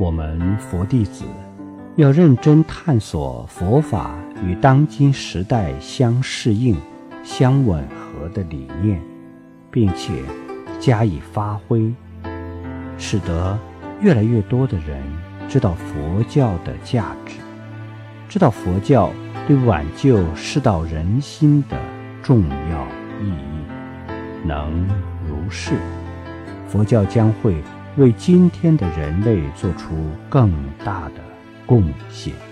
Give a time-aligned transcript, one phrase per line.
[0.00, 1.24] 我们佛弟子
[1.96, 4.14] 要认真探索佛法
[4.46, 6.76] 与当今时代相适应、
[7.24, 9.02] 相吻合的理念，
[9.72, 10.22] 并且
[10.78, 11.92] 加以发挥，
[12.96, 13.58] 使得
[14.00, 15.02] 越来越多的人
[15.48, 17.34] 知道佛教的价值，
[18.28, 19.10] 知道佛教
[19.48, 21.76] 对挽救世道人心的
[22.22, 22.86] 重要
[23.20, 24.46] 意义。
[24.46, 24.86] 能
[25.28, 25.72] 如是，
[26.68, 27.60] 佛教将会。
[27.98, 29.96] 为今天的人类做出
[30.30, 30.52] 更
[30.84, 31.14] 大的
[31.66, 32.47] 贡献。